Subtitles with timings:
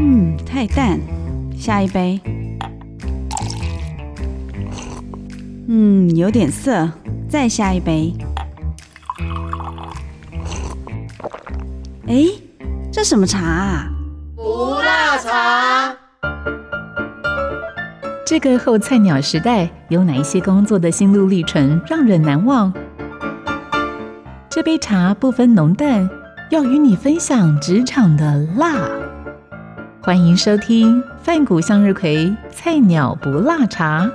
[0.00, 1.00] 嗯，太淡，
[1.56, 2.20] 下一杯。
[5.66, 6.88] 嗯，有点涩，
[7.28, 8.14] 再下一杯。
[12.06, 12.24] 哎，
[12.92, 13.88] 这什么茶啊？
[14.36, 15.96] 不辣茶。
[18.24, 22.72] 这个后菜鸟时代有哪一些工作的心路历程让人难忘？
[24.48, 26.08] 这杯茶不分浓淡，
[26.50, 28.88] 要与你分享职场的辣。
[30.08, 34.10] 欢迎收听饭谷向日葵菜鸟不辣茶。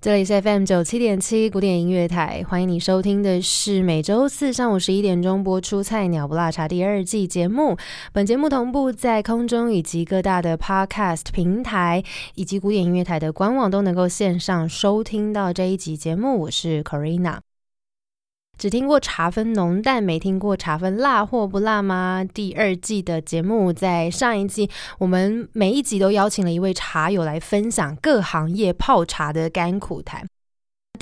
[0.00, 7.76] 这里是 FM 九七点七古典音乐台，欢迎你收听的是每周四上午十一点钟播出《菜鸟不辣茶》第二季节目。
[8.14, 12.02] 本节目同步在空中以及各大的 Podcast 平台
[12.34, 16.40] 以及古典音乐台的官网都能够线上收听到这一集节目。
[16.40, 17.40] 我是 Corina。
[18.58, 22.24] 只听过茶分浓淡，没听过茶分辣或不辣吗？
[22.32, 30.24] 第二季的节目在上一季，我们每一集都邀请了一位茶友来分享各行业泡茶的甘苦谈。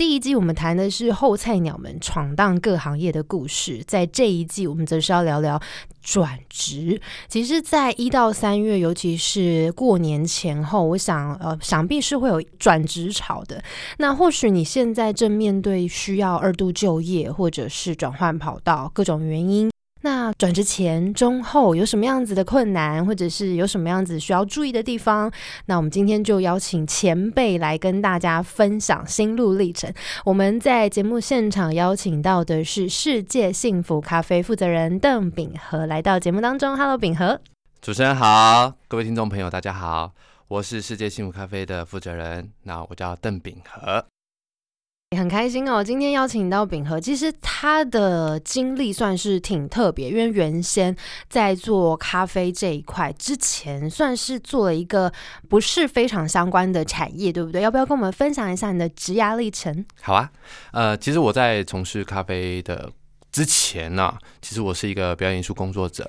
[0.00, 5.60] 第一季我们谈的是后菜鸟们闯荡各行业的故事，在这一季我们则是要聊聊
[6.00, 6.98] 转职。
[7.28, 13.62] 其实，在一到三月，尤其是过年前后，我想呃，想必是会有转职潮的。
[13.98, 19.70] 那或许你现在正面对需要二度就业，或者是转换跑道，各种原因。
[20.02, 25.30] 那转职前、中、后有什么样子的困难，或者是有什么样子需要注意的地方？
[25.66, 29.92] 那我们今天就邀请前辈来跟大家分享心路历程。
[30.24, 36.74] 我们在节目现场邀请到的是世界幸福咖啡负责人邓炳和，来到节目当中。
[36.76, 37.38] Hello，炳和，
[37.82, 40.12] 主持人好，各位听众朋友大家好，
[40.48, 44.06] 我是世界幸福咖啡的负责人，那我叫邓炳和。
[45.18, 50.94] 很开心哦，今天邀请到秉和，其实他的经历算是挺特别，因为原先
[51.28, 55.12] 在做咖啡这一块之前，算是做了一个
[55.48, 57.60] 不是非常相关的产业，对不对？
[57.60, 59.84] 要不要跟我们分享一下你的职涯历程？
[60.00, 60.30] 好啊，
[60.70, 62.88] 呃，其实我在从事咖啡的
[63.32, 66.08] 之前呢，其实我是一个表演艺术工作者。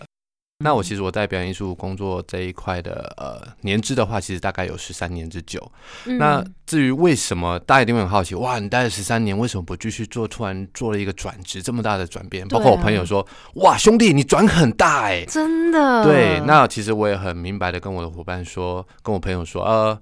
[0.61, 5.71] 那我其实我在表演艺术工作这一块的呃年资的话，其实大概有十三年之久。
[6.05, 10.27] 那至于为什么大家一定会很好奇，哇，你待了十三年，为什么不继续做？
[10.27, 16.03] 突然做了一个转职，这么大的转变，包括我朋友说，哇，兄弟，你转很大哎，真的。
[16.03, 19.99] 对，那其实我也很明白的跟我的伙伴说，跟我朋友说，呃，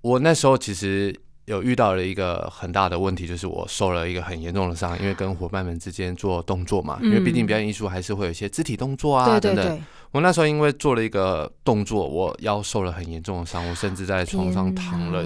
[0.00, 1.14] 我那时候其实。
[1.46, 9.82] 有遇到了一个很大的问题，就是我受了一个很严重的伤，因为跟伙伴们之间做动作嘛，因为毕竟表演艺术还是会有一些肢体动作啊等等。
[10.12, 15.24] 我那时候因为做了一个动作，我腰受了很严重的伤，我甚至在床上躺了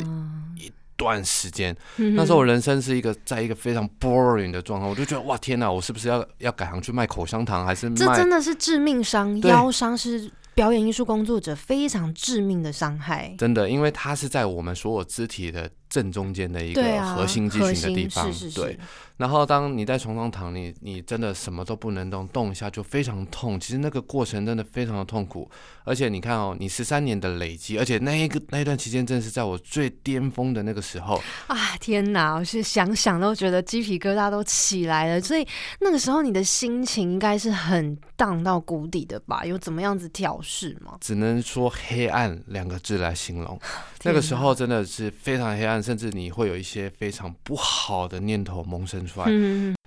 [0.57, 1.77] 一段时间。
[1.97, 9.39] 那时候我人生是一个在一个非常 boring 的状况，我就觉得哇天哪，我是不是要要改行去卖口香糖，还是这真的是致命伤？
[9.43, 10.31] 腰伤是。
[10.57, 16.83] 表演艺术工作者非常致命的伤害，真的，因为它是在我们所有肢体的正中间的一个
[17.15, 18.79] 核心肌群的地方，对。
[19.17, 23.59] 然后当你在床上躺，你你真的什么都不能动，动一下就非常痛。
[23.59, 25.51] 其实那个过程真的非常的痛苦，
[25.85, 31.57] 而且你看哦，你十三年的累积，而且那一个那一段期间，真的是在我最巅峰的那个时候啊！
[31.81, 35.19] 天哪，我是想想都觉得鸡皮疙瘩都起来了。
[35.19, 35.49] 所以
[35.81, 39.47] 那个时候你的心情应该是很荡到谷底的吧？
[39.47, 40.99] 有怎么样子调试吗？
[41.01, 43.59] 只能说黑暗两个字来形容。
[44.07, 49.05] 那个时候真的是非常黑暗，甚至你会有一些非常不好的念头萌生。
[49.07, 49.27] 出来，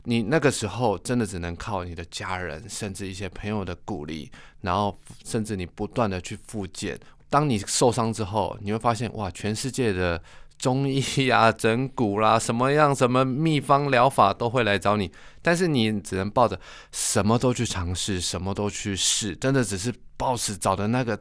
[0.04, 4.30] 你那个时候真的只能靠你的家人，甚至一些朋友的鼓励，
[4.62, 7.00] 然后甚至你不断的去复健。
[7.30, 10.22] 当你受伤之后，你会发现哇，全世界的
[10.58, 16.60] 中医啊、 整骨啦，什么样什么秘方疗法都会来找你，但是你只能抱着
[16.92, 21.20] 什么都去尝试，什么都去试，真的只是抱持找的那个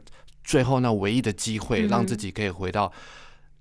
[0.49, 2.91] 最后那唯一的机会，让自己可以回到。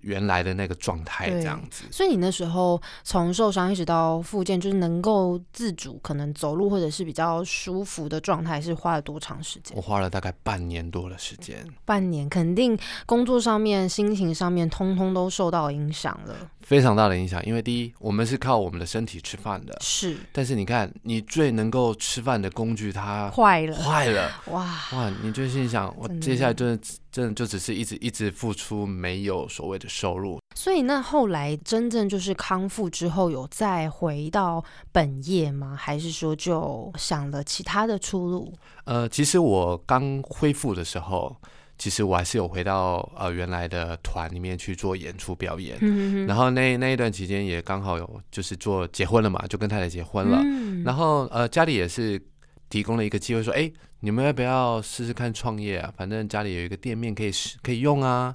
[0.03, 9.77] 原来的那个状态这样子，所以你那时候从受伤一直到复健，就是能够自主可能走路或者是比较舒服的状态，是花了多长时间？
[9.77, 11.67] 我花了大概半年多的时间。
[11.85, 16.37] 半年肯定工作上面、心情上面，通通都受到影响了。
[16.69, 20.19] 非常大的影响，因为第一，我们是靠我们的身体吃饭的，是。
[20.31, 25.11] 但是你看，你最能够吃饭的工具它坏了，坏了，哇哇！
[25.23, 26.79] 你就心想，我接下来真的
[27.11, 30.39] 真的就只是一直一直付出，没有所谓的收入。
[30.55, 34.63] 所以那后来真正就是康复之后，有再回到
[34.93, 35.75] 本业吗？
[35.75, 38.53] 还是说就想了其他的出路？
[38.85, 41.35] 呃，其实我刚恢复的时候。
[41.79, 45.79] 其实我还是有回到呃原来的团里面去做演出表演，
[46.27, 50.43] 然后那那一段期间也刚好有就是做结婚了嘛，就跟太太结婚了，
[50.85, 52.21] 然后呃家里也是
[52.69, 55.93] 提供了一个机会说，哎，你们要不要试试看创业啊？
[55.97, 58.35] 反正家里有一个店面可以使可以用啊。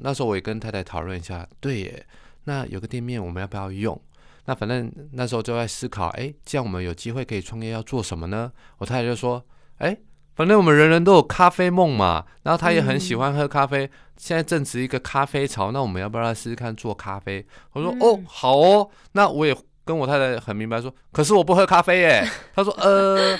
[0.00, 2.06] 那时候我也跟太太讨论一下，对耶，
[2.44, 4.00] 那有个店面我们要不要用？
[4.46, 8.50] 那反正那时候就在思考，哎，既然我们有机会可以创业，要做什么呢？
[8.78, 9.44] 我太太就说，
[9.76, 9.94] 哎，
[10.38, 17.44] 反正我们人人都有咖啡梦嘛，然后他也很喜欢喝咖啡，现在正值一个咖啡潮，那我们要不要来试试看做咖啡？
[17.72, 19.52] 我说，哦，好哦，那我也
[19.84, 22.24] 跟我太太很明白说，可是我不喝咖啡耶。
[22.54, 23.36] 他说，呃。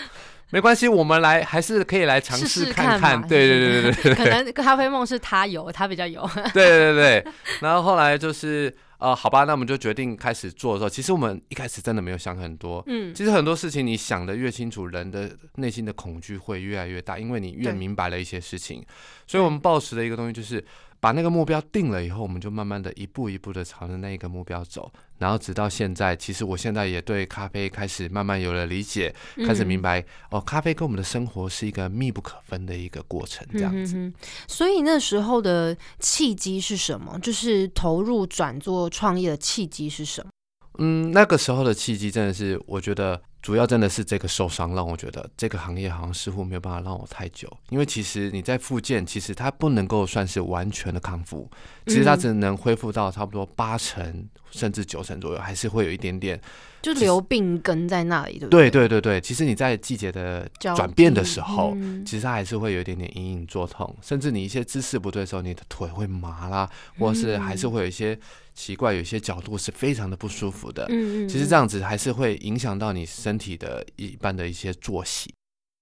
[0.50, 3.21] 没关系，我们来还是可以来尝试看看。
[3.29, 6.27] 对对对对对， 可能咖啡梦是他有，他比较有。
[6.55, 7.27] 对对对，
[7.61, 12.83] 然后后来就是呃，好吧，那我们就决定开始做的时候，其实我们一开始真的没有想很多。
[12.87, 18.85] 嗯，其实很多事情你想的越清楚，人的内心的恐惧会越来越大，因为你越明白了一些事情。
[19.27, 20.65] 所以我们抱持的一个东西就是。
[21.00, 29.15] 把那个目标定了以后，我们就慢慢的一步一步的朝着那一个目标走，然后直到现在，其实我现在也对咖啡开始慢慢有了理解，
[29.47, 34.12] 开始明白哦，咖啡跟我们的生活是一个密不可分的一个过程，这样子。
[34.47, 37.19] 所以那时候的契机是什么？
[37.20, 40.31] 就是投入转做创业的契机是什么？
[40.79, 47.53] 嗯，那个时候的契机真的是，我觉得主要真的是这个受伤，让我觉得这个行业好像似乎没有办法让我太久。
[47.71, 51.50] 因为其实你在复健，其实它不能够算是完全的康复，
[51.87, 56.41] 其实它只能恢复到差不多八成甚至九成左右，还是会有一点点。
[56.81, 58.71] 就留病根在那里，对不对？
[58.71, 68.17] 对对对对，其实你在季节的转变的时候，其实它还是会有一点点隐隐作痛，甚至你一些姿势不对的时候，你的腿会麻啦，或是还是会有一些
[68.55, 70.87] 奇怪，有些角度是非常的不舒服的。
[70.89, 75.35] 嗯嗯，其实这样子还是会影响到你身体的一般的一些作息。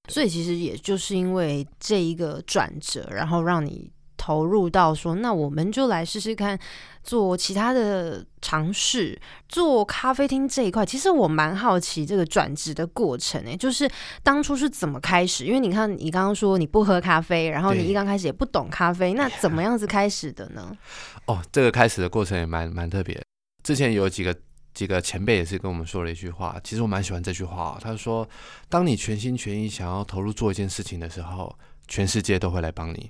[0.08, 3.90] 所以其实也就是因为这一个转折，然后让你。
[4.16, 6.58] 投入到说，那我们就来试试看
[7.02, 10.84] 做其他的尝试，做咖啡厅这一块。
[10.84, 13.88] 其实我蛮好奇这个转职的过程诶，就是
[14.22, 15.44] 当初是怎么开始？
[15.44, 20.76] 因为你看，你刚刚说你不喝咖啡，然后你一刚开始也不懂咖啡，那怎么样子开始的呢？
[21.26, 23.20] 哦，这个开始的过程也蛮蛮特别。
[23.62, 24.34] 之前有几个
[24.72, 27.78] 几个前辈也是跟我们说了一句话，其实我蛮喜欢这句话。
[27.82, 28.28] 他说
[28.68, 31.52] ：“当你全心全意想要投入做一件事情的时候，
[31.88, 33.08] 全世界都会来帮你。”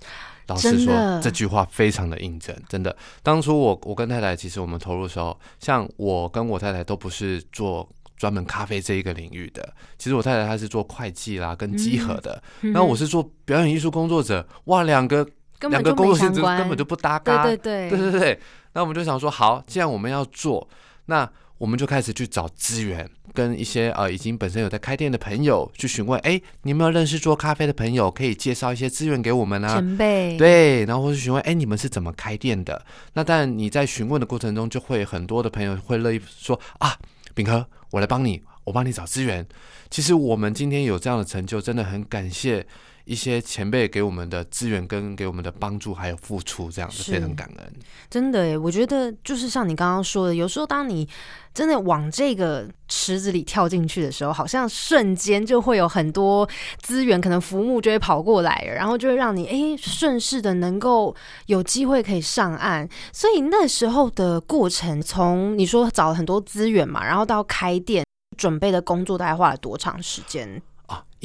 [0.48, 2.96] 老实说，这句话非常的印证，真的。
[3.20, 9.74] 当初我我跟太太，其实我们投入的时候，像我跟我太太都不是做专门咖啡这一个领域的。
[9.98, 12.40] 其实我太太她是做会计啦，跟集合的。
[12.60, 15.26] 那我是做表演艺术工作者，哇，两个
[15.62, 17.42] 两个工作性质根本就不搭嘎。
[17.42, 18.40] 对对对对对对。
[18.74, 20.68] 那我们就想说，好，既然我们要做，
[21.06, 21.28] 那。
[21.58, 29.68] 我们就开始去找资源，跟一些呃已经本身有在开店的朋友去询问，哎，你有没有认识做咖啡的朋友，可以介绍一些资源给我们呢？
[29.68, 32.84] 前辈对，然后或是询问，哎，你们是怎么开店的？
[33.14, 36.98] 那但你在询问的过程中，就会很多的朋友会乐意说啊，
[37.34, 39.46] 炳哥，我来帮你，我帮你找资源。
[39.88, 42.66] 其实我们今天有这样的成就，真的很感谢。
[43.06, 47.72] 一些前辈给我们的资源跟给我们的帮助还有付出，这样子非常感恩。
[48.10, 51.08] 真的诶，我觉得就是像你刚刚说的，有时候当你
[51.54, 56.48] 真的往这个池子里跳进去的时候，好像瞬间就会有很多
[56.82, 61.14] 资源，可能浮木就会跑过来，然后就会让你诶顺势的能够
[61.46, 62.88] 有机会可以上岸。
[63.12, 68.04] 所以那时候的过程，从你说找了很多资源嘛，然后到开店
[68.36, 70.60] 准备的工作，大概花了多长时间？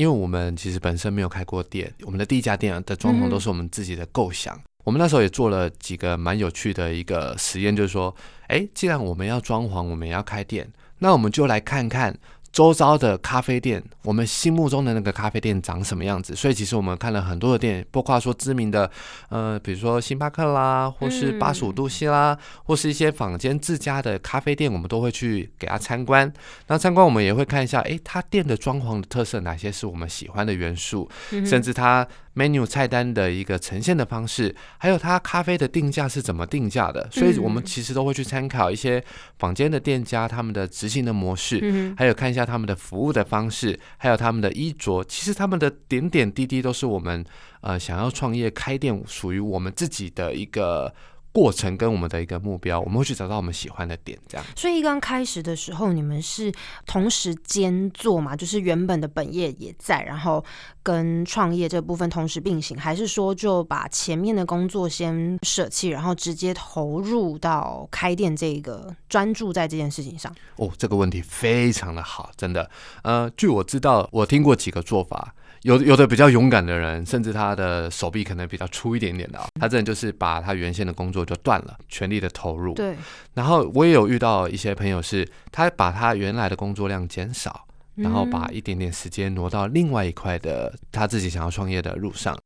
[0.02, 4.60] 因为我们其实本身没有开过店，我们的第一家店的装潢都是我们自己的构想。
[4.84, 8.12] 我们那时候也做了几个蛮有趣的一个实验，就是说，
[8.48, 12.18] 哎，既然我们要装潢，我们也要开店，那我们就来看看。
[12.52, 16.36] 周遭的咖啡店，我们心目中的那个咖啡店长什么样子？
[16.36, 18.90] 所以其实我们看了很多的店，包括说知名的，
[19.30, 26.32] 呃，比如说星巴克啦，或是八十五度 C 啦，或是一些坊间自家的咖啡店，我们都会去给他参观。
[26.68, 31.10] 那参观我们也会看一下，诶，他店的装潢的特色哪些是我们喜欢的元素，
[31.46, 32.08] 甚至他。
[32.36, 39.04] Menu 菜单的一个呈现的方式，还有它咖啡的定价是怎么定价的，所以我们其实都会去参考一些
[39.40, 47.24] 坊间的店家他们的执行的模式，还有看一下他们的服务的方式，还有他们的衣着，其实他们的点点滴滴都是我们
[47.62, 50.94] 呃想要创业开店属于我们自己的一个。
[51.32, 54.46] 过程跟我们的一个目标，我们会去找到我们喜欢的点，这样。
[54.56, 56.52] 所以刚开始的时候，你们是
[56.86, 58.36] 同时兼做嘛？
[58.36, 60.44] 就是原本的本业也在，然后
[60.84, 70.34] 跟创业这部分同时并行，还是说就把前面的工作先舍弃，然后直接投入到开店这个，专注在这件事情上？
[70.58, 72.70] 哦，这个问题非常的好，真的。
[73.04, 75.34] 呃，据我知道，我听过几个做法。
[75.64, 82.74] 有有的比较勇敢的人，甚至他的手臂可能比较粗一点点的，他真的就是把他原先的工作就断了，全力的投入。
[82.74, 82.96] 对。
[83.34, 92.38] 然后我也有遇到一些朋友，是他把他原来的工作量减少，然后把一点点时间挪到另外一块的他自己想要创业的路上。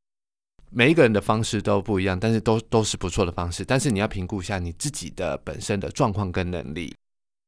[0.71, 3.63] 每一个人的方式都不一样，但是都都是不错的方式。
[3.63, 6.93] 但是你要评估一下你自己的本身的状况跟能力。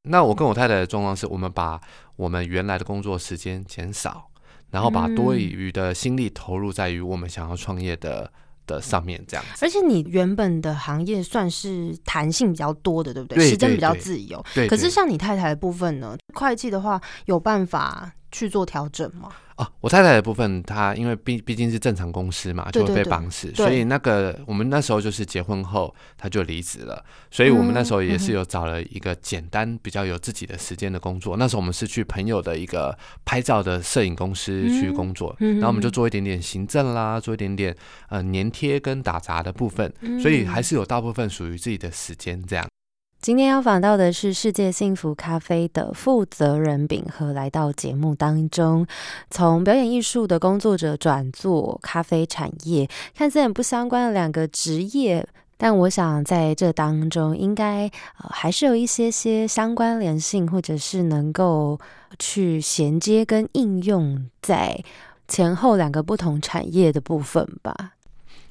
[0.03, 1.81] 那我跟我太太的状况是，我们把
[2.15, 4.29] 我们原来的工作时间减少，
[4.69, 8.31] 然后把多余的心力投入在于我们想要创业的。
[8.67, 13.49] 的上面这样子，而且你原本的行业算是弹性比较多的，对不对？
[13.49, 14.45] 时间比较自由。
[14.53, 14.67] 对。
[14.67, 19.29] 可是像你太太的部分呢，会计的话有办法去做调整吗？
[19.57, 31.35] 哦，我太太的部分，她因为毕毕竟是正常公司嘛，就会被绑死，所以那个我们那时候就是结婚后，她就离职了，所以我们那时候也是有找了一个简单、比较有自己的时间的工作。
[31.37, 32.95] 那时候我们是去朋友的一个
[33.25, 37.75] 拍照的摄影公司去工作，然后我们就做一点点行政啦，做一点点
[38.09, 42.67] 呃粘贴跟打杂的部分，所以还是有大部分属于自己的时间这样。
[43.27, 48.87] 今天要访到的是世界幸福咖啡的负责人秉和，来到节目当中。
[49.29, 57.87] 从表演艺术的工作者转做咖啡产业，看似很不相关的两个职业，但我想在这当中，应该
[58.19, 61.77] 呃还是有一些些相关联性，或者是能够
[62.17, 64.81] 去衔接跟应用在
[65.27, 67.91] 前后两个不同产业的部分吧。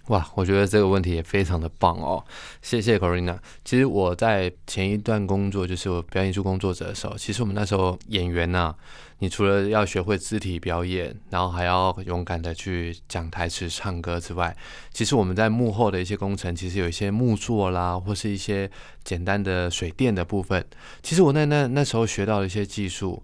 [0.09, 2.25] 哇，我觉得这个问题也非常的棒哦，
[2.63, 3.37] 谢谢 Corina。
[3.65, 8.73] 其实我在前一段工作，就是我表演艺术工作者的时候，其实我们那时候演员呢，
[9.19, 14.57] 你除了要学会肢体表演，然后还要勇敢的去讲台词、唱歌之外，
[14.93, 18.71] 其实我们在幕后的一些工程，其实有一些木作啦，或是一些
[19.03, 20.65] 简单的水电的部分。
[21.03, 23.21] 其实我那那那时候学到的一些技术，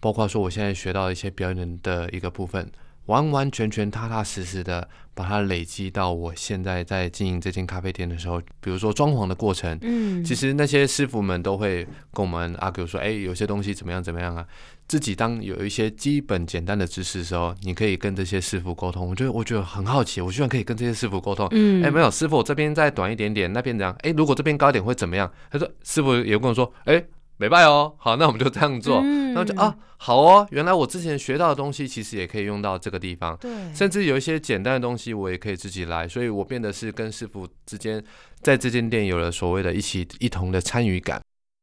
[0.00, 2.72] 包括说我现在学到一些表演的一个部分。
[3.06, 14.46] 完完全全、踏踏实实的把它累积到我现在在经营这间咖啡店的时候，比如说装潢的过程，嗯，其实那些师傅们都会跟我们阿 Q 说，哎，有些东西怎么样怎么样啊？
[14.86, 19.08] 自己当有一些基本简单的知识的时候，你可以跟这些师傅沟通。
[19.08, 21.48] 我觉得，我觉得很好奇，我居然可以跟这些师傅沟通。
[21.52, 23.96] 嗯，哎，没有，师傅，我这边再短一点点，那边怎样？
[24.02, 25.30] 哎，如果这边高一点会怎么样？
[25.50, 27.02] 他说，师傅也跟我说，哎。
[27.42, 38.00] 没拜哦，好，那我们就这样做，然后就啊，好哦，原来我之前学到的东西其实也可以用到这个地方，对，甚至有一些简单的东西我也可以自己来，所以我变得是跟师傅之间
[38.42, 41.20] 在这间店有了所谓的一起一同的参与感。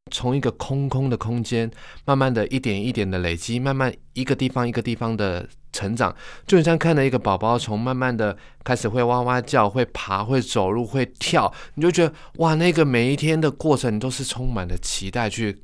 [0.10, 1.70] 从一个空空的空间，
[2.06, 15.58] 慢慢的一点一点的累积，慢慢一个地方一个地方的成长，就很像看到一个宝宝从慢慢的开始会哇哇叫，会爬，会走路，会跳，你就觉得哇，那个每一天的过程，你都是充满了期待去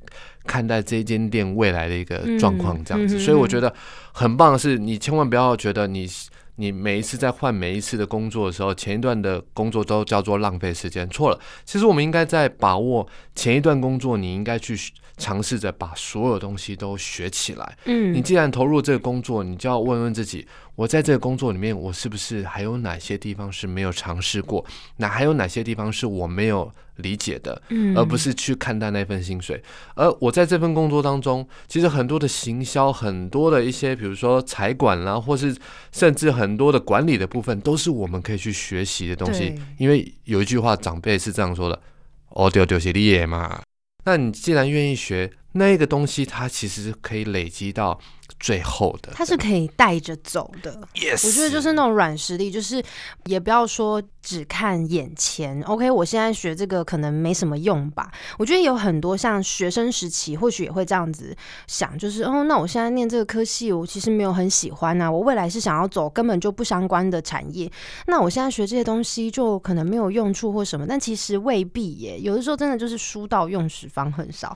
[0.46, 3.20] 看待这间店未来的一个状况，这样子。
[3.20, 3.74] 所以我觉得
[4.14, 6.10] 很棒的是，你千万不要觉得你。
[6.56, 11.40] 你每一次在换每一次的工作的时候，前一段的工作都叫做浪费时间，错了。
[11.66, 14.78] 其实我们应该在把握前一段工作，你应该去
[15.18, 17.78] 尝试着把所有东西都学起来。
[17.86, 20.48] 嗯，你既然投入这个工作，你就要问问自己。
[20.76, 24.66] 我在这个工作里面，我是不是还有哪些地方是没有尝试过？
[24.98, 27.62] 那还有哪些地方是我没有理解的？
[27.70, 29.62] 嗯，而不是去看待那份薪水。
[29.96, 35.56] 而我在这份工作当中，其实很多的行销，很多的一些，比如说财管啦，或是
[35.92, 39.56] 甚至很多的管理的部分，都是我们可以去学习的东西。
[39.78, 41.82] 因为有一句话，长辈是这样说的
[42.30, 43.62] ：“哦，丢丢鞋你也嘛。”
[44.06, 48.00] 那你既然愿意学，那个东西它其实可以累积到。
[48.40, 50.80] 最后的，它是可以带着走的。
[50.96, 52.84] Yes，我觉得就是那种软实力，就是
[53.26, 55.62] 也不要说只看眼前。
[55.64, 58.12] OK，我现在学这个可能没什么用吧。
[58.38, 61.36] 我觉得有很多像学生时期，或许也会这样子
[61.68, 65.10] 想，就是哦，那我现在念这个科系，我其实没有很喜欢啊。
[65.10, 67.72] 我未来是想要走根本就不相关的产业，
[68.08, 70.86] 那我现在学这些东西就可能没有用处或什么。
[70.88, 74.54] 但其实未必耶，有的时候真的就是书到用时方恨少。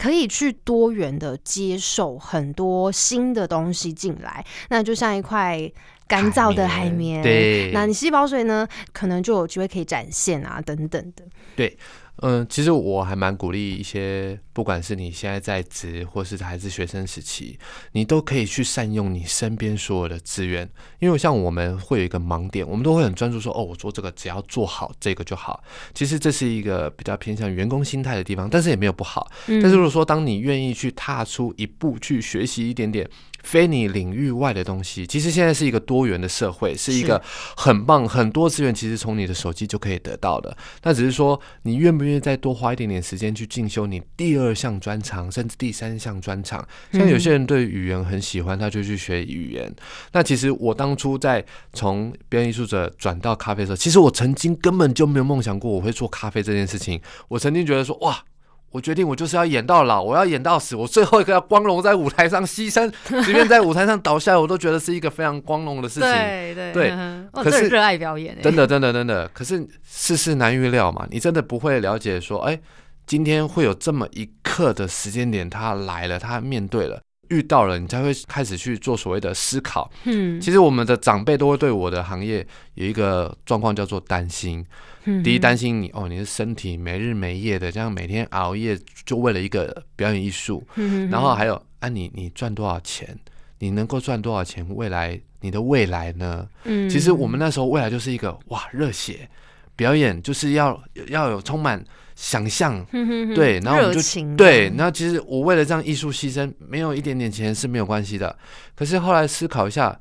[0.00, 5.70] 可以去多元的接受很多新的东西进来，那就像一块
[6.08, 11.22] 干燥的海绵，对，那你细胞水呢，可能就有机会可以展现啊，等等的，
[11.54, 11.76] 对。
[12.22, 17.58] 嗯，其实我还蛮鼓励一些，不管是你现在在职，或是还是学生时期，
[17.92, 20.68] 你都可以去善用你身边所有的资源。
[20.98, 25.64] 因为像我们会有一个盲点，我们都会很专注说，哦，我做这个只要做好这个就好。
[25.94, 29.30] 其实这是一个比较偏向员工心态的地方，但是也没有不好。
[29.46, 33.08] 但是如果说当你愿意去踏出一步，去学习一点点。
[33.42, 37.20] 非你领域外的东西，其实现在是一个多元的社会，是一个
[37.56, 40.56] 很棒，很多资源其实从你的手机就可以得到的。
[40.82, 46.66] 那只是说，你愿不愿意再多花一点点时间去进修你第二项专长，甚至第三项专长？
[46.92, 49.72] 像有些人对语言很喜欢，他就去学语言。
[50.12, 57.00] 那其实我当初在从表演艺术者转到咖啡的时候，其实我曾经根本就没有梦想过我会做咖啡这件事情。
[57.28, 58.24] 我曾经觉得说，哇。
[58.70, 62.88] 我决定我就是要演到老，我要演到死，我最后一个要光荣在舞台上牺牲，
[63.24, 66.08] 即便在舞台上倒下，我都觉得是一个非常光荣的事情。
[66.08, 66.92] 对对对，
[67.32, 69.26] 可是热爱表演，真的真的真的。
[69.34, 72.60] 可是世事难预料嘛，你真的不会了解说，哎，
[73.06, 77.00] 今天会有这么一刻的时间点，他来了，他面对了。
[77.30, 79.90] 遇到了，你才会开始去做所谓的思考。
[80.04, 84.64] 嗯，其实我们的长辈都会对我的行业有一个状况叫做担心。
[85.04, 90.62] 嗯，第一担心你哦，你的身体没日没夜的，这样每天熬夜就为了一个表演艺术。
[90.74, 93.18] 嗯，然后还有啊，你你赚多少钱？
[93.58, 94.66] 你能够赚多少钱？
[94.74, 96.46] 未来你的未来呢？
[96.64, 99.28] 嗯，其实我们那时候未来就是一个哇热血
[99.76, 101.84] 表演，就是要要有充满。
[102.22, 102.84] 想象，
[103.34, 108.38] 对，然后我们就对，然后其实我为了这样艺术牺牲，没有一点点钱是没有关系的。
[108.76, 109.98] 可是后来思考一下，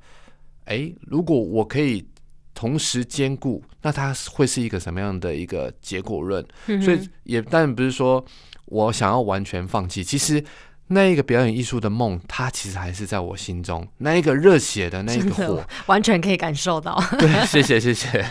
[0.65, 2.05] 哎，如果我可以
[2.53, 6.45] 同时兼顾，那它会是一个什么样的一个结果论？
[6.83, 8.21] 所以也当然不是说
[8.65, 10.43] 我想要完全放弃，其实
[10.87, 17.01] 那一个表演艺术的梦，它其实还是在我心中，那一个热血的那一个火，完全可以感受到。
[17.17, 18.25] 对，谢谢谢谢，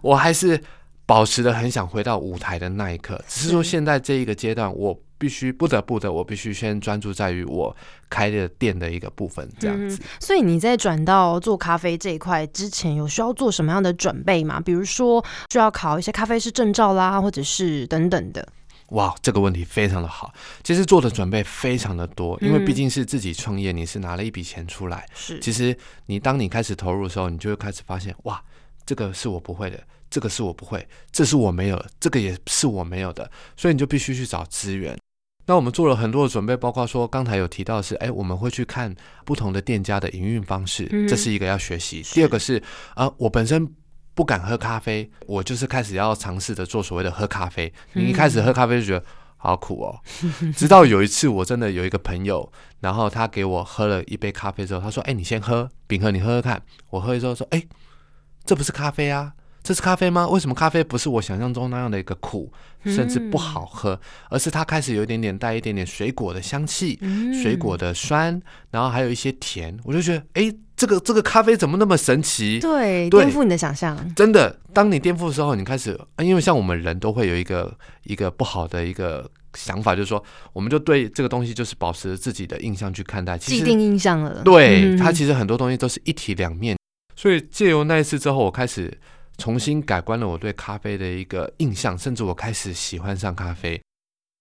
[0.00, 0.58] 我还是。
[1.06, 7.74] 保持的很想回到舞台的那一刻，只是说现在这一个阶段，我必须不得不的，我必须先专注在于我
[8.08, 10.00] 开的店的一个部分，这样子。
[10.20, 14.60] 所以你在转到做咖啡这一块之前，有需要做什么样的准备吗？
[14.60, 18.46] 比如说需要考一些咖啡师证照啦，或者是等等的。
[18.88, 20.32] 哇，这个问题非常的好。
[20.62, 25.06] 其实做的准备非常的多，因为毕竟是自己创业，你是拿了一笔钱出来。
[25.14, 28.42] 是，其实你当你开始投入的时候，你就会开始发现，哇，
[28.84, 29.78] 这个是我不会的。
[30.14, 34.96] 这个是我不会，这是我没有的，这个也是我没有的，所以你就必须去找资源。
[35.44, 38.94] 那我们做了很多的准备，包括说刚才有提到是，哎，我们会去看
[39.24, 42.00] 不同的店家的营运方式，这是一个要学习。
[42.12, 42.62] 第二个是，
[42.94, 43.68] 啊，我本身
[44.14, 47.72] 不敢喝咖啡，我就是开始要尝试着做所谓的喝咖啡。
[47.94, 49.04] 你一开始喝咖啡就觉得
[49.36, 49.98] 好苦哦，
[50.54, 56.62] 直到有一次我真的有一个朋友，然后他给我喝了一杯咖啡之后，他说，哎，你先喝，饼和你喝喝看。
[56.90, 57.60] 我喝一之后说，哎，
[58.44, 59.32] 这不是咖啡啊。
[59.64, 60.28] 这是咖啡吗？
[60.28, 62.52] 为什么咖啡不是我想象中那样的一个苦，
[62.84, 63.98] 甚至不好喝，
[64.28, 67.00] 而是它开始有一点点带一点点水果的香气，
[67.42, 68.38] 水果的酸，
[68.70, 72.60] 然后还有一些甜，我就觉得，哎，这个这个咖啡怎么那么神奇？
[72.60, 73.96] 对，颠覆你的想象。
[74.14, 80.22] 真的，当你颠覆的时候，你开始，因为像我们人都会有一个一个不好的一个想法，就是说，
[80.52, 84.42] 我们就对这个东西就是保持自己的印象去看待，既定印象了。
[84.44, 86.76] 对，它其实很多东西都是一体两面，
[87.16, 88.92] 所以借由那一次之后，我开始。
[89.38, 93.80] 重新改观了我对咖啡的一个印象，甚至我开始喜欢上咖啡。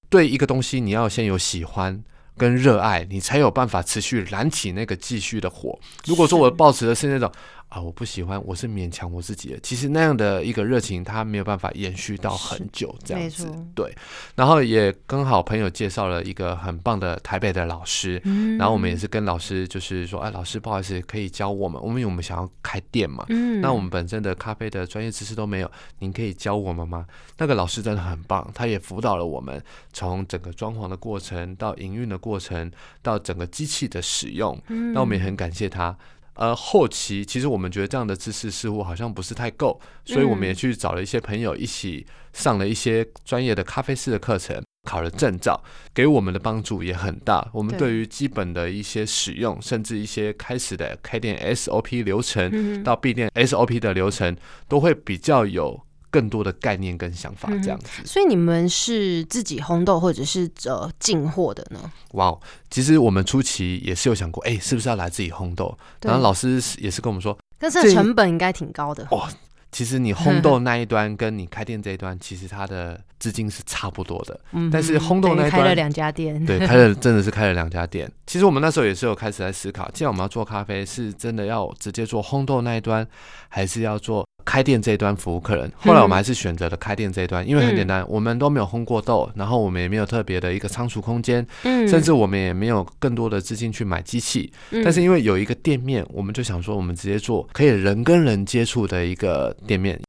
[0.10, 2.04] 对一个东西，你要先有喜欢
[2.38, 5.80] 跟热爱，你才有办法持续燃起那个继续的火。
[6.06, 7.32] 如果说我保持的是那种。
[7.74, 9.60] 啊，我不喜欢，我是勉强我自己的。
[9.62, 13.52] 其实那样的一个热情，它没有办法延续到很久，这样子。
[13.74, 13.92] 对，
[14.36, 18.22] 然后也刚好朋友介绍了一个很棒的台北的老师，
[18.60, 23.26] 然后我们也是跟老师就是说，哎，老师不好意思，可以教我们，因为我们想要开店嘛。
[23.30, 23.60] 嗯。
[23.60, 27.08] 那我们本身的咖啡的专业知识都没有，您可以教我们吗？
[27.40, 29.60] 那个老师真的很棒，他也辅导了我们，
[29.92, 34.56] 从整个装潢的过程到营运的过程，到整个机器的使用。
[34.68, 34.94] 嗯。
[34.94, 35.98] 那我们也很感谢他。
[36.36, 47.48] 呃，后期其实我们觉得这样的知识似乎好像不是太够，所以我们也去找了一些朋友一起上了一些专业的咖啡师的课程，考了证照，给我们的帮助也很大。
[47.54, 54.36] 我们对于基本的一些使用，甚至一些开始的开店 SOP 流程到闭店 SOP 的流程，
[54.68, 55.80] 都会比较有。
[56.14, 61.92] 更多的概念跟想法这样子，所以你们是自己烘豆或者是呃进货的呢？
[62.12, 62.38] 哇，
[62.70, 65.76] 其实我们初期也是有想过，哎，是不是要来自己烘豆？
[66.04, 69.08] 然后老师也是跟我们说，但是成本应该挺高的。
[69.10, 69.28] 哇，
[69.72, 74.40] 其实你烘豆那一端跟你开店这一端，其实它的资金是差不多的。
[74.52, 78.12] 嗯，但是烘豆那一端开了两家店，对，开了真的是开了两家店。
[78.28, 83.08] 其实我们那时候也是有开始在思考，既然我们要做咖啡，是真的要直接做烘豆那一端，
[83.50, 84.24] 还是要做？
[84.46, 94.52] 开店这一端服务客人，后来我们还是选择了开店这一端，因为很简单，我们都没有烘过豆，然后我们也没有特别的一个仓储空间，嗯，甚至我们也没有更多的资金去买机器，
[94.84, 100.00] 但是因为有一个店面，我们就想说，我们直接做可以人跟人接触的一个店面。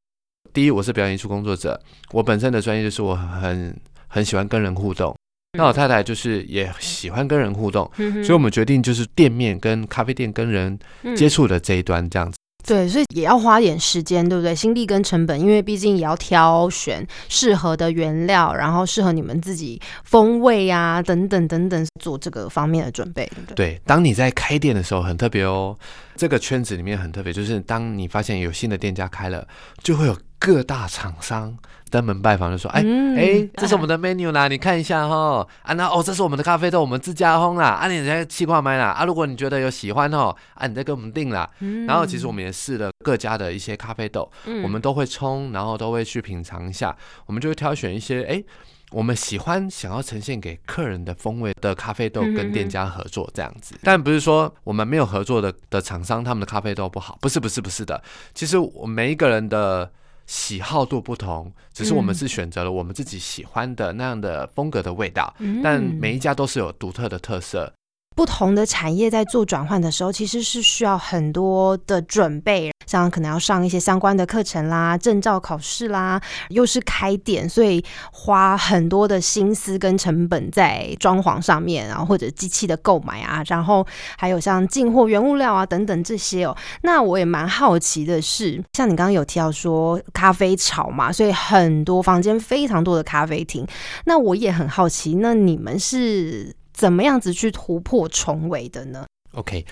[0.53, 1.81] 第一，我是表演艺术工作者，
[2.13, 5.17] 我本身的专业就是我很很喜欢跟人互动，
[5.59, 10.79] 那我太太就是也喜欢跟人互动，所以我们决定就是店面跟咖啡店跟人
[11.17, 12.39] 接触的这一端这样子。
[12.67, 14.55] 对，所以也要花点时间，对不对？
[14.55, 23.55] 心力跟成本，因为毕竟也要挑选适合的原料，然后适合你们自己风味啊，等等等等，做这个方面的准备，对不对？
[23.55, 25.77] 对，当你在开店的时候很特别哦，
[26.17, 29.47] 这个圈子里面很特别，就是当你发现有新的店家开了，
[29.83, 30.17] 就会有。
[30.37, 31.57] 各大厂商
[31.95, 32.85] 登门拜访，就说：“哎
[33.17, 35.47] 哎，这是我们的 menu 啦，你看一下哈。
[35.63, 37.69] 啊，那哦，这是我们的咖啡豆，我们自家烘啦。
[37.69, 38.87] 啊，你在气块麦啦。
[38.87, 41.49] 啊，如果你觉得有喜欢哦，啊，你再跟我们订啦。
[41.87, 44.29] 然后其实我们也试了各家的一些咖啡豆，
[44.65, 48.43] 我们都会冲，然后都会去品尝一下，我们就会挑选一些哎。”
[48.91, 58.01] 我们喜欢想要呈现给客人的风味的咖啡豆，跟店家合作这样子，但不是说我们没有合作的的厂商，他们的咖啡豆不好，不是不是不是的。
[58.35, 59.91] 其实我每一个人的
[60.27, 67.73] 喜好度不同，只是我们是选择了我们自己喜欢的那样的风格的味道，但每一家都是有独特的特色。
[68.15, 83.85] 不同的产业在做转换的时候，其实是需要很多的准备，像可能要上一些相关的课程啦、证照考试啦，又是开店，所以花很多的心思跟成本在装潢上面，然后或者机器的购买啊，然后
[84.17, 86.57] 还有像进货原物料啊等等这些哦。
[86.83, 93.67] 那我也蛮好奇的是，像你刚刚有提到说咖啡潮嘛，所以很多房间非常多的咖啡厅，
[94.05, 96.55] 那我也很好奇，那你们是？
[96.75, 99.65] 怎么样子去突破重围的呢？OK，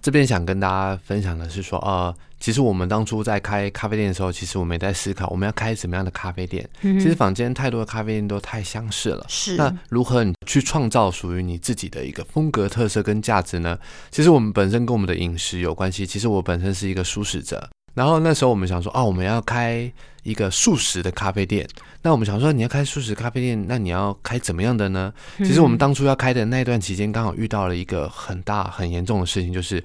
[0.00, 6.68] 这边想跟大家分享的是说，呃，其实我们当初在开咖啡店的时候，其实我们也在思考，我们要开什么样的咖啡店。
[6.80, 13.78] 其实坊间太多的咖啡店都太相似了，是那如何你去创造属于你自己的一个风格特色跟价值呢？
[14.10, 16.06] 其实我们本身跟我们的饮食有关系。
[16.06, 17.68] 其实我本身是一个素食者。
[17.94, 19.90] 然后那时候我们想说，哦，我们要开
[20.22, 21.66] 一个素食的咖啡店。
[22.02, 25.12] 那我们想说，你要开素食咖啡店，那你要开怎么样的呢？
[25.38, 29.82] 其实我们当初要开的那段期间，刚好遇到了一个很大很严重的事情，就是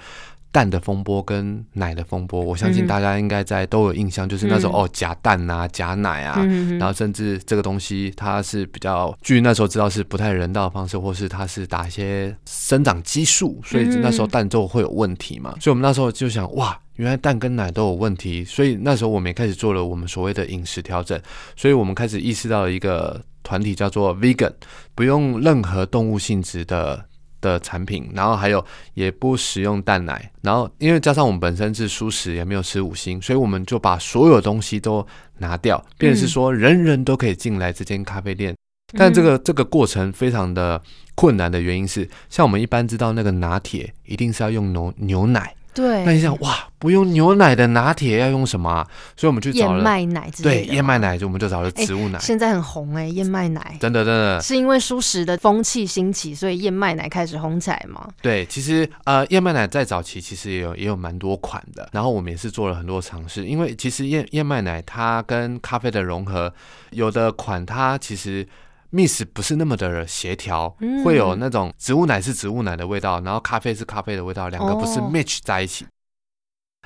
[0.51, 2.41] 蛋的风波跟奶的风波。
[2.41, 6.43] 我相信大家应该在都有印象，就是那时候哦，假蛋啊，假奶啊，
[6.79, 15.55] 然后甚至这个东西它是比较，据那时候知道是不太人道的方式，或是它是打一些生长激素，所以那时候蛋就会有问题嘛。
[15.59, 16.79] 所以我们那时候就想，哇。
[16.95, 21.17] 原来蛋跟奶都有问题，所以那时候我们也开始做了我们所谓的饮食调整，
[21.55, 24.51] 所以我们开始意识到一个团体叫做 Vegan，
[24.95, 27.05] 不用任何动物性质的
[27.41, 35.05] 的产品，然后还有也不使用蛋奶，然后因为加上我们本身是素食，也没有吃五星，所以我们就把所有东西都
[35.37, 38.55] 拿掉，便是说人人都可以进来这间咖啡店，
[38.97, 40.81] 但这个这个过程非常的
[41.15, 45.55] 困难的原因是，像我们一般知道那个拿铁一定是要用牛牛奶。
[45.79, 48.85] 对，那你想哇，不用牛奶的拿铁要用什么？
[49.15, 52.19] 所以我们去找了燕麦奶，对，燕麦奶就我们就找了植物奶。
[52.19, 58.05] 现在很红哎，燕麦奶，真的真的，是因为舒食的风气兴起，所以燕麦奶开始红起来吗？
[58.21, 66.53] 对，其实呃，燕麦奶在早期其实也有也有蛮多款的，然后我们也是做了很多尝试，因为其实燕燕麦奶它跟咖啡的融合，
[66.91, 68.45] 有的款它其实。
[68.91, 75.85] Mix 不是那么的协调，会有那种植物奶是植物奶的味道，然后咖啡是咖啡的味道，两个不是 match 在一起。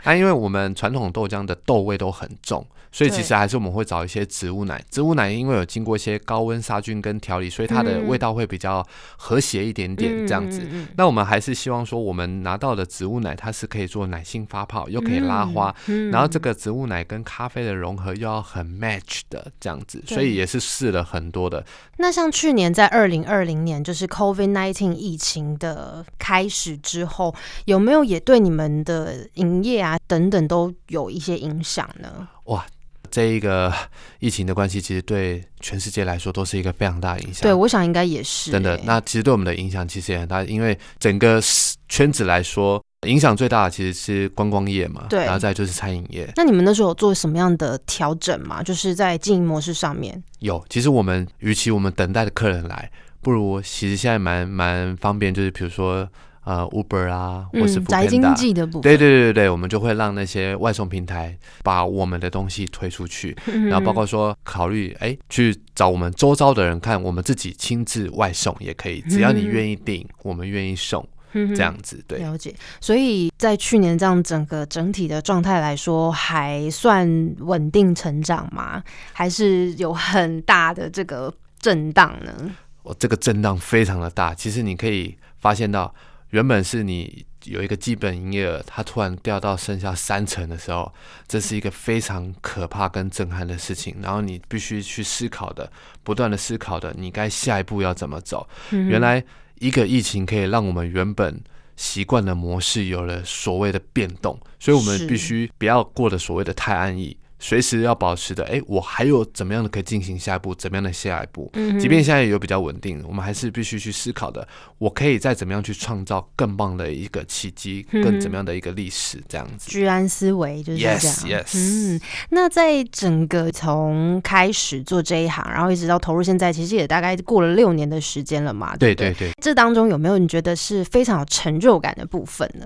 [0.04, 2.66] 那因为我们传统豆浆的豆味都很重。
[2.96, 8.88] 所以其实还是我们会找一些植物奶，植物奶因为有经过一些高温杀菌跟调理，所以它的味道会比较
[9.18, 10.62] 和谐一点点这样子。
[10.96, 15.74] 那我们还是希望说，我们拿到的植物奶它是可以做奶性发泡，又可以拉花，
[16.12, 21.66] 然后这个植物奶跟咖啡的融合又要很 match 的这样子，所以也是试了很多的。
[21.98, 27.34] 那像去年在二零二零年，就是 COVID nineteen 疫情的开始之后，
[27.66, 32.28] 有没有也对你们的营业啊等等都有一些影响呢？
[32.46, 32.66] 哇！
[33.12, 33.72] 这一个
[34.18, 37.44] 疫情的关系，其实对全世界来说都是一个非常大的影响。
[37.44, 38.76] 对，我想应该也是真的。
[38.86, 41.40] 那其实对我们的影响其实也很大，因为整个
[41.88, 45.06] 圈子来说，影响最大的其实是观光业嘛。
[45.12, 46.28] 对，然后再就是餐饮业。
[46.36, 48.64] 那你们那时候有做什么样的调整吗？
[48.64, 50.20] 就是在经营模式上面。
[50.40, 52.90] 有，其实我们与其我们等待的客人来，
[53.22, 56.10] 不如其实现在蛮蛮方便，就是比如说。
[56.46, 63.34] 呃，Uber 啊，或是宅经济的部分，对对对对我们就会让那些外送平台把我们的东西推出去，
[63.70, 72.20] 然后包括说考虑，哎，去找我们周遭的人看，我们自己亲自外送也可以，只要你愿意订，我们愿意送，这样子对。
[72.20, 78.84] 了解，所以在去年这样整个整体的状态来说，还算稳定成长吗？
[79.14, 82.34] 还是有很大的这个震荡呢？
[82.82, 85.96] 我这个震荡非常的大，其实你可以发现到。
[86.34, 90.92] 原本是你有一个基本营业额，它突然掉到剩下三成的时候，
[91.28, 93.96] 这是一个非常可怕跟震撼的事情。
[94.02, 98.48] 然后你必须去思考的，不断的思考的，你该下一步要怎么走？
[98.72, 99.24] 原来
[99.60, 101.40] 一个疫情可以让我们原本
[101.76, 107.16] 习惯的模式有了所谓的变动，所以我们必须不要过得所谓的太安逸。
[107.44, 111.50] 随时要保持的，哎，我还有怎么样的可以进行下一步，怎么样的下一步？
[111.56, 119.70] 嗯即便现在有比较稳定，我们还是必须去思考的，我可以再怎么样去创造更棒的一个契机，更怎么样的一个历史，这样子。
[119.70, 120.98] 居安思危就是这样。
[120.98, 128.72] Yes, yes 嗯，那在整个从开始做这一行，然后一直到投入现在，其实也大概过了六年的时间了嘛。
[128.72, 132.66] 不对对对，这当中有没有你觉得是非常有成就感的部分呢？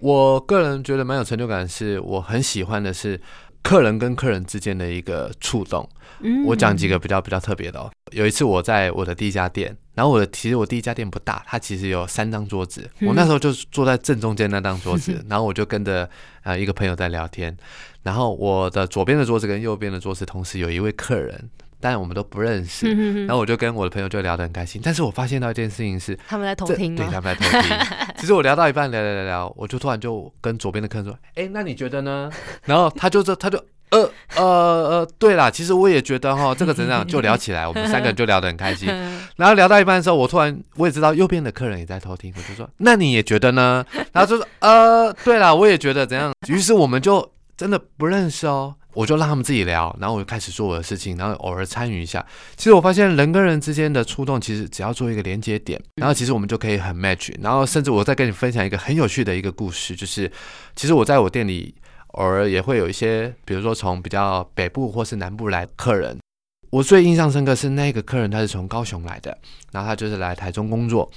[0.00, 3.18] 我个人觉得蛮有成就感，是我很喜欢的是
[3.62, 5.88] 客人跟客人之间的一个触动。
[6.24, 7.90] 嗯我讲几个比较比较特别的哦。
[8.12, 16.08] 有一次我在我的第一家店，然后我的其实我第一家店不大，它其实有三张桌子，嗯我那时候就坐在正中间那张桌子， 然后我就跟着
[16.44, 17.56] 呃一个朋友在聊天，
[18.02, 21.50] 然后我的左边的桌子跟右边的桌子同时有一位客人。
[21.82, 24.80] 但我们都不认识，嗯哼哼然后我就跟我的朋友就聊得很开心。
[24.82, 27.76] 但是我发现到一件事情是，他们在偷听对，他们在偷听。
[28.16, 32.30] 其实我聊到一半，聊聊聊聊，我就突然就跟左边的客人说：“哎、那你觉得呢？”
[32.64, 33.58] 然后他就这，他就
[33.90, 38.88] 呃呃呃，对啦，其实我也觉得哈，这个怎样就聊起来，我们三个人就聊得很开心。
[39.36, 48.74] 然后聊到一半的时候，我突然我也知道右边的客人也在偷听，我就说：“那你也觉得呢？”然后就说：“呃，对啦，我也觉得怎样。”于是我们就真的不认识哦。
[48.94, 52.24] 我就让他们自己聊，然后我就开始做我的事情，然后偶尔参与一下。
[52.56, 57.34] 其实我发现人跟人之间的触动，其实只要做一个连接点，然后其实我们就可以很 match。
[57.40, 60.30] 然后甚至我再跟你分享一个很有趣的一个故事，就是
[60.76, 61.74] 其实我在我店里
[62.08, 66.18] 偶尔也会有一些，比如说从比较北部或是南部来客人。
[66.70, 69.36] 我最印象深刻是那个客人，他是从高雄来的，
[69.72, 71.10] 然后他就是来台中工作，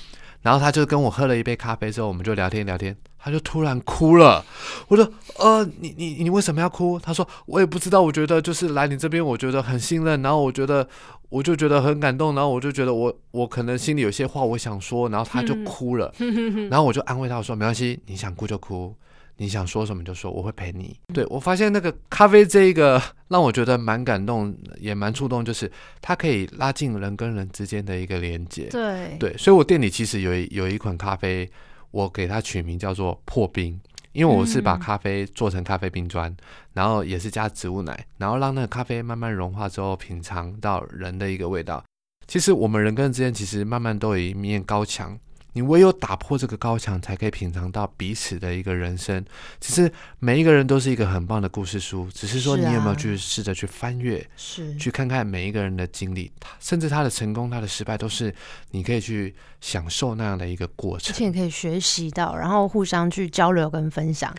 [0.45, 4.45] 然后他就跟我喝了一杯咖啡之后，我们就聊天聊天，他就突然哭了。
[4.87, 10.87] 我说：“呃，你你你为什么要哭？”他说：“我也不知道，我觉得就是来你这边，我觉得很信任，然后我觉得
[11.29, 16.13] 我就觉得很感动，然后我就觉得我我可能心里有些话我想说，然后他就哭了，
[16.69, 18.95] 然后我就安慰他我说：没关系，你想哭就哭。”
[19.37, 20.97] 你想说什么就说，我会陪你。
[21.13, 25.69] 对我发现那个咖啡这一个让我觉得蛮感动，也蛮触动，就是
[26.01, 28.69] 它可以拉近人跟人之间的一个连接。
[28.69, 31.49] 对对，所以我店里其实有一有一款咖啡，
[31.91, 33.79] 我给它取名叫做破冰，
[34.13, 36.33] 因为我是把嗯咖啡做成咖啡冰砖，
[36.73, 41.83] 然后也是加植物奶，然后让那个咖啡慢慢融化之后，品尝到人的一个味道。
[42.27, 45.19] 其实我们人跟人之间其实慢慢都有一面高墙。
[45.55, 49.23] 你唯有打破这个高墙，才可以品尝到彼此的一个人生。
[49.61, 49.89] 其实
[50.19, 58.35] 每一个人都是一个很棒的故事书，只是说你有没有去试着去翻阅，是去看看每一个人的经历，甚至他的成功、他的失败，都是
[58.71, 61.33] 你可以去享受那样的一个过程而且程。
[61.33, 64.35] 可以学习到，然后互相去交流跟分享，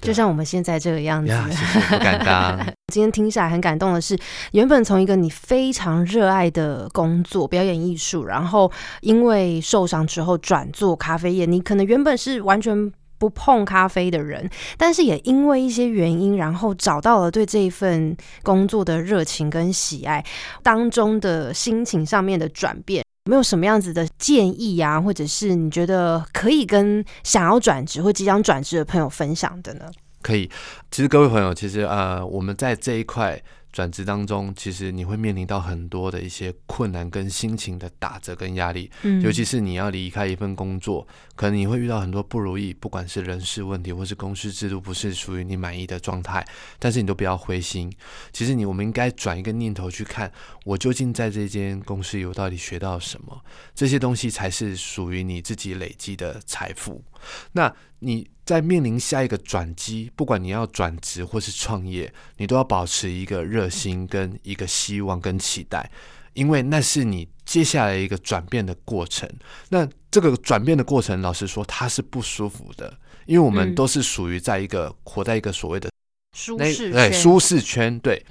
[0.00, 1.30] 就像我们现在这个样子。
[1.30, 2.74] 呀，谢谢，不敢当。
[2.92, 4.16] 今天听下来很感动的是，
[4.52, 8.70] 原本从一个你非常热爱的工作表演艺术，然后
[9.00, 12.92] 因为受伤之后转做咖啡业，你可能原本是完全。
[13.16, 20.22] 不碰咖啡的人，但是也因为一些原因，然后找到了对这一份工作的热情跟喜爱
[20.62, 29.86] 当中的心情上面的转变，没有什么样子的建议啊，或者是你觉得可以跟想要转职或即将转职的朋友分享的呢？
[30.24, 30.48] 可以，
[30.90, 33.38] 其实各位朋友，其实呃，我们在这一块
[33.74, 46.46] 转职当中，其实你会面临到很多的一些困难跟心情的打折跟压力，嗯尤其是你要离开一份工作，可能你会遇到很多不如意，不管是人事问题或是公司制度不是属于你满意的状态，
[46.78, 47.92] 但是你都不要灰心。
[48.32, 50.30] 其实你我们应该转一个念头去看，
[50.64, 53.44] 我究竟在这间公司有到底学到什么？
[53.74, 57.02] 这些东西才是属于你自己累积的财富。
[57.50, 65.90] 那你在面临下一个转机，不管你要转职或是创业，你都要保持一个热心、跟一个希望、跟期待，
[66.32, 69.28] 因为那是你接下来一个转变的过程。
[69.68, 72.96] 那这个转变的过程，老实说，它是不舒服的，
[73.26, 75.90] 因为我们嗯都是属于在一个活在一个所谓的
[76.36, 78.24] 舒适对圈舒适圈，对。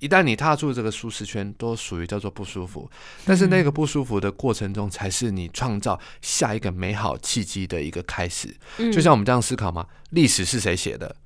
[0.00, 2.88] 一旦你踏出这个舒适圈，都属于叫做不舒服。
[3.24, 8.54] 但是那个不舒服的过程中，才是你创造下一个美好契机的一个开始。
[8.76, 11.16] 嗯就像我们这样思考嘛，历史是谁写的？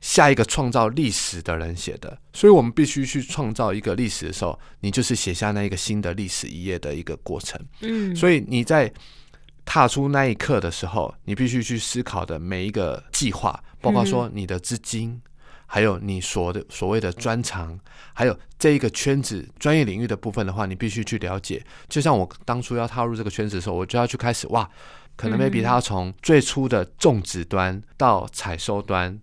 [0.00, 7.60] 下一个创造历史的人写的，所以我们必须去创造一个历史的时候，你就是写下那一个新的历史一页的一个过程。
[7.80, 8.92] 嗯，所以你在
[9.64, 15.20] 踏出那一刻的时候，你必须去思考的每一个计划，包括说你的资金，
[15.66, 17.76] 还有你所的所谓的专长，
[18.12, 21.64] 还有这一个圈子专业领域的部分的话，你必须去了解。
[21.88, 24.70] 就像我当初要踏入这个圈子的时候，我就要去开始哇，
[25.16, 29.18] 可能嗯 maybe 他要从最初的种植端到采收端，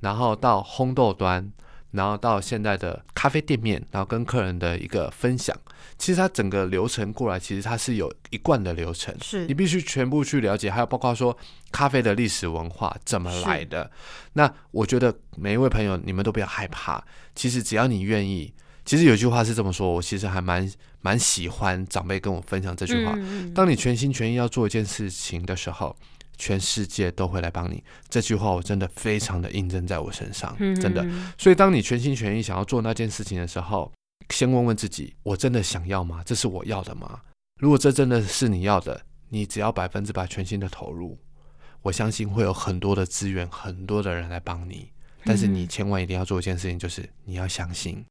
[0.00, 1.52] 然后到烘豆端。
[1.92, 5.52] 然后到现在的咖啡店面，然后跟客人的一个分享，
[5.98, 11.36] 其实它整个流程过来，其实它是有一贯的流程，是你必须全部去了解，还有包括说
[11.72, 13.90] 咖啡的历史文化怎么来的。
[14.34, 17.02] 那我觉得每一位朋友，你们都不要害怕，
[17.34, 23.18] 其实只要你愿意，其实有句话是这么说，我其实还蛮蛮喜欢长辈跟我分享这句话：，
[23.52, 25.96] 当你全心全意要做一件事情的时候。
[26.40, 31.06] 全世界都会来帮你，这句话我真的非常的印证在我身上，真的。
[31.36, 33.92] 所以，当你全心全意想要做那件事情的时候，
[34.30, 36.22] 先问问自己：我真的想要吗？
[36.24, 37.20] 这是我要的吗？
[37.60, 38.98] 如果这真的是你要的，
[39.28, 41.18] 你只要百分之百全心的投入，
[41.82, 44.90] 我相信会有很多的资源，很多的人来帮你。
[45.26, 48.02] 但是，你千万一定要做一件事情，就是你要相信。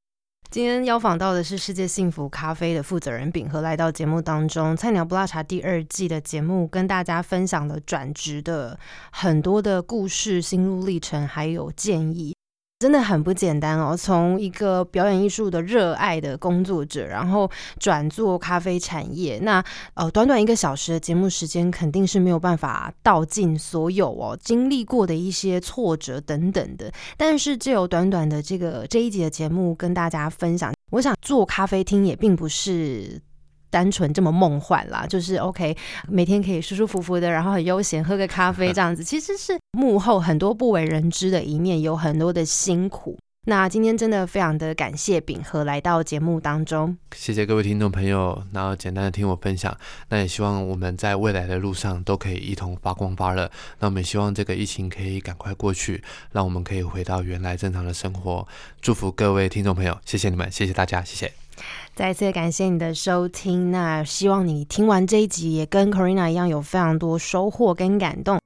[0.52, 4.76] 今天邀访到的是世界幸福咖啡的负责人秉和，来到节目当中。
[4.76, 8.80] 菜鸟不辣茶第二季的节目，跟大家分享了转职的
[9.12, 12.36] 很多的故事、心路历程，还有建议。
[12.80, 13.94] 真的很不简单哦！
[13.94, 19.62] 从一个表演艺术的热爱的工作者，然后转做咖啡产业，那
[19.96, 26.90] 呃，短短一个小时的节目时间，肯定是没有办法道尽所有哦经历过的一些挫折等等的。
[27.18, 33.22] 但是，只有短短的这个这一集的节目跟大家分享，我想做咖啡厅也并不是。
[33.70, 35.76] 单纯这么梦幻啦，就是 OK，
[36.08, 43.18] 每天可以舒舒服服的，然后很悠闲喝个咖啡这样子，其实是幕后很多不为人知的一面，有很多的辛苦。
[43.46, 49.76] 那今天真的非常的感谢秉和来到节目当中，谢谢各位听众朋友，然后简单的听我分享。
[50.10, 53.50] 那也希望我们在未来的路上都可以一同发光发热。
[53.80, 58.48] 那我们希望这个疫情可以赶快过去，让我们可以回到原来正常的生活。
[58.82, 61.49] 祝福各位听众朋友，谢谢你们，谢谢大家，谢谢。
[61.96, 68.40] 再次感谢你的收听，那希望你听完这一集也跟 Corina 一样有非常多收获跟感动。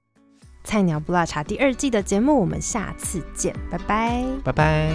[0.64, 4.92] 菜鸟不辣茶第二季的节目，我们下次见，拜拜，拜拜。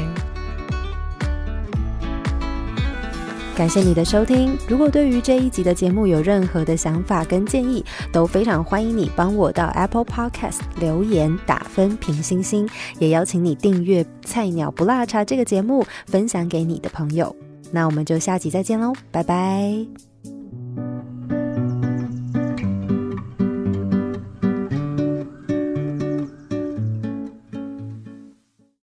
[3.54, 12.68] 感谢你的收听，如果对于这一集的节目有任何的想法跟建议，都非常欢迎你帮我到 Apple Podcast 留言打分评星星，
[13.00, 17.35] 也邀请你订阅菜鸟不辣茶这个节目，分享给你的朋友。
[17.70, 20.08] 那我们就下集再见喽，拜拜。